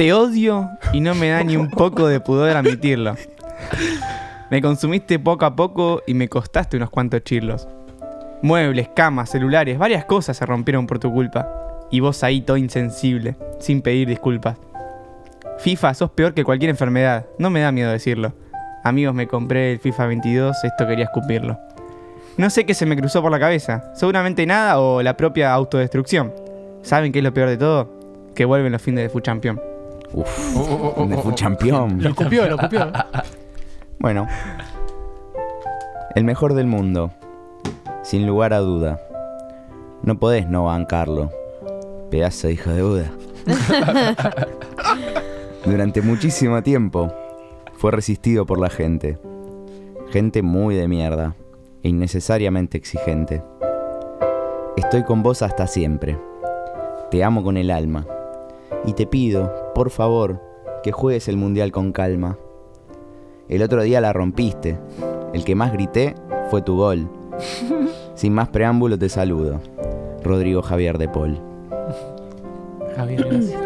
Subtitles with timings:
[0.00, 3.16] Te odio y no me da ni un poco de pudor admitirlo.
[4.50, 7.68] Me consumiste poco a poco y me costaste unos cuantos chirlos.
[8.40, 11.46] Muebles, camas, celulares, varias cosas se rompieron por tu culpa.
[11.90, 14.56] Y vos ahí todo insensible, sin pedir disculpas.
[15.58, 18.32] FIFA, sos peor que cualquier enfermedad, no me da miedo decirlo.
[18.82, 21.58] Amigos, me compré el FIFA 22, esto quería escupirlo.
[22.38, 26.32] No sé qué se me cruzó por la cabeza, seguramente nada o la propia autodestrucción.
[26.80, 28.00] ¿Saben qué es lo peor de todo?
[28.34, 29.69] Que vuelven los fines de Food Champion.
[30.12, 31.32] Uf, Oh, oh, oh, oh, oh.
[31.32, 32.02] Champion.
[32.02, 32.90] Lo copió, lo copió.
[33.98, 34.26] Bueno.
[36.14, 37.12] El mejor del mundo.
[38.02, 39.00] Sin lugar a duda.
[40.02, 41.30] No podés no bancarlo.
[42.10, 43.10] Pedazo de hijo de Buda.
[45.64, 47.12] Durante muchísimo tiempo
[47.74, 49.18] fue resistido por la gente.
[50.10, 51.36] Gente muy de mierda
[51.82, 53.42] e innecesariamente exigente.
[54.76, 56.18] Estoy con vos hasta siempre.
[57.10, 58.06] Te amo con el alma.
[58.84, 60.40] Y te pido, por favor,
[60.82, 62.38] que juegues el mundial con calma.
[63.48, 64.78] El otro día la rompiste.
[65.32, 66.14] El que más grité
[66.50, 67.08] fue tu gol.
[68.14, 69.60] Sin más preámbulo te saludo.
[70.22, 71.38] Rodrigo Javier de Paul.
[72.96, 73.60] Javier, gracias.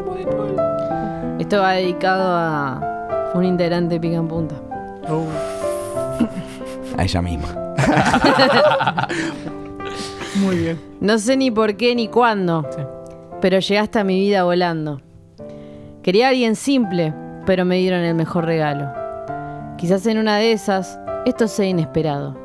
[1.39, 4.55] Esto va dedicado a un integrante de Pica en Punta.
[6.97, 7.75] A ella misma.
[10.37, 10.81] Muy bien.
[11.01, 12.81] No sé ni por qué ni cuándo, Sí.
[13.45, 15.03] Pero llegaste a mi vida volando.
[16.03, 17.13] Quería a alguien simple,
[17.45, 18.91] pero me dieron el mejor regalo.
[19.77, 22.39] Quizás en una de esas esto sea inesperado.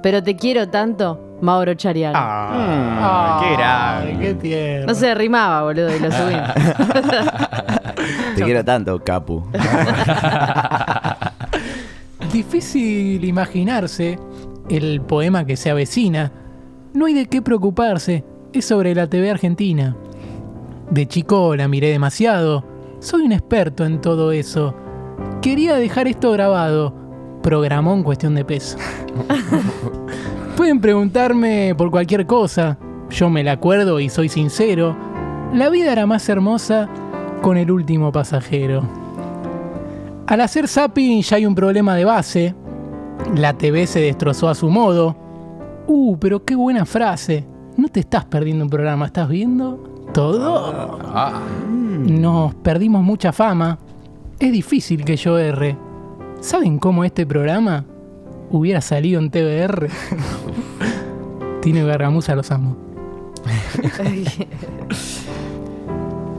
[0.00, 2.12] Pero te quiero tanto, Mauro Charial.
[2.14, 4.10] Ah, qué grave.
[4.12, 4.86] Ay, qué tierno.
[4.86, 6.34] No se rimaba, boludo, y lo subí.
[8.36, 9.42] Te quiero tanto, Capu.
[12.32, 14.20] Difícil imaginarse
[14.70, 16.30] el poema que se avecina.
[16.94, 19.96] No hay de qué preocuparse, es sobre la TV argentina.
[20.92, 22.66] De chico la miré demasiado,
[22.98, 24.74] soy un experto en todo eso.
[25.40, 26.92] Quería dejar esto grabado,
[27.42, 28.76] programó en cuestión de peso.
[30.58, 32.76] Pueden preguntarme por cualquier cosa,
[33.08, 34.94] yo me la acuerdo y soy sincero.
[35.54, 36.90] La vida era más hermosa
[37.40, 38.82] con el último pasajero.
[40.26, 42.54] Al hacer zapping ya hay un problema de base.
[43.34, 45.16] La TV se destrozó a su modo.
[45.86, 47.46] Uh, pero qué buena frase.
[47.78, 49.91] No te estás perdiendo un programa, ¿estás viendo?
[50.12, 50.98] Todo.
[52.06, 53.78] Nos perdimos mucha fama.
[54.38, 55.76] Es difícil que yo erre.
[56.40, 57.84] ¿Saben cómo este programa
[58.50, 59.88] hubiera salido en TBR?
[61.62, 62.76] Tiene Gargamusa, los amo.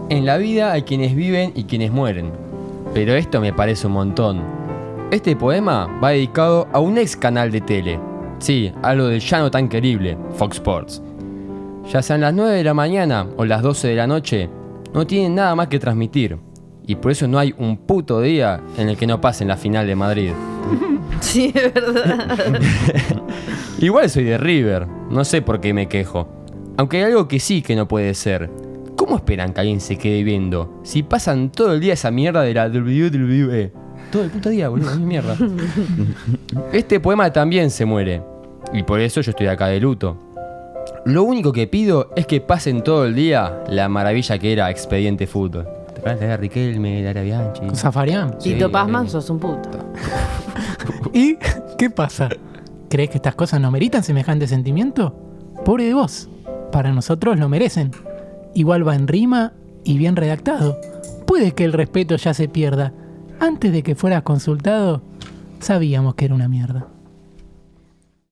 [0.09, 2.31] En la vida hay quienes viven y quienes mueren.
[2.93, 4.41] Pero esto me parece un montón.
[5.09, 7.99] Este poema va dedicado a un ex canal de tele.
[8.37, 11.01] Sí, algo del ya no tan querible, Fox Sports.
[11.91, 14.49] Ya sean las 9 de la mañana o las 12 de la noche,
[14.93, 16.37] no tienen nada más que transmitir.
[16.85, 19.87] Y por eso no hay un puto día en el que no pasen la final
[19.87, 20.31] de Madrid.
[21.21, 22.37] sí, es verdad.
[23.79, 26.27] Igual soy de River, no sé por qué me quejo.
[26.77, 28.49] Aunque hay algo que sí que no puede ser.
[28.95, 32.53] ¿Cómo esperan que alguien se quede viendo si pasan todo el día esa mierda de
[32.53, 33.71] la WWE?
[34.11, 35.35] Todo el puto día, boludo, es mierda.
[36.71, 38.21] Este poema también se muere.
[38.71, 40.17] Y por eso yo estoy acá de luto.
[41.05, 45.27] Lo único que pido es que pasen todo el día la maravilla que era Expediente
[45.27, 45.67] Fútbol.
[45.93, 47.61] ¿Te acuerdas de Riquelme, de Ara Bianchi?
[47.73, 48.35] Zafarian.
[48.39, 49.09] Sí, Tito Pazman, eh.
[49.09, 49.69] sos un puto.
[51.13, 51.37] ¿Y
[51.77, 52.29] qué pasa?
[52.89, 55.13] ¿Crees que estas cosas no meritan semejante sentimiento?
[55.65, 56.29] Pobre de vos.
[56.71, 57.91] Para nosotros lo merecen.
[58.53, 59.51] Igual va en rima
[59.83, 60.79] y bien redactado.
[61.27, 62.93] Puede que el respeto ya se pierda.
[63.41, 65.01] Antes de que fueras consultado,
[65.59, 66.92] sabíamos que era una mierda.